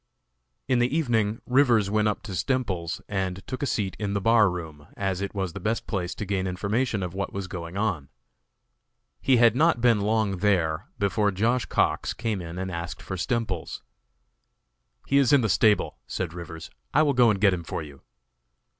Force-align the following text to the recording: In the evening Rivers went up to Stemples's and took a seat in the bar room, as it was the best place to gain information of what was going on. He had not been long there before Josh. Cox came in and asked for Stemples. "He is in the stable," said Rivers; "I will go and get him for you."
In 0.67 0.79
the 0.79 0.97
evening 0.97 1.43
Rivers 1.45 1.91
went 1.91 2.07
up 2.07 2.23
to 2.23 2.31
Stemples's 2.33 3.01
and 3.07 3.45
took 3.45 3.61
a 3.61 3.67
seat 3.67 3.95
in 3.99 4.15
the 4.15 4.19
bar 4.19 4.49
room, 4.49 4.87
as 4.97 5.21
it 5.21 5.35
was 5.35 5.53
the 5.53 5.59
best 5.59 5.85
place 5.85 6.15
to 6.15 6.25
gain 6.25 6.47
information 6.47 7.03
of 7.03 7.13
what 7.13 7.33
was 7.33 7.45
going 7.47 7.77
on. 7.77 8.09
He 9.21 9.37
had 9.37 9.55
not 9.55 9.79
been 9.79 10.01
long 10.01 10.37
there 10.37 10.87
before 10.97 11.29
Josh. 11.29 11.65
Cox 11.67 12.15
came 12.15 12.41
in 12.41 12.57
and 12.57 12.71
asked 12.71 13.03
for 13.03 13.15
Stemples. 13.15 13.83
"He 15.05 15.19
is 15.19 15.31
in 15.31 15.41
the 15.41 15.49
stable," 15.49 15.99
said 16.07 16.33
Rivers; 16.33 16.71
"I 16.95 17.03
will 17.03 17.13
go 17.13 17.29
and 17.29 17.39
get 17.39 17.53
him 17.53 17.63
for 17.63 17.83
you." 17.83 18.01